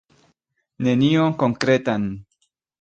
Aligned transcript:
Nenion 0.87 1.37
konkretan! 1.45 2.11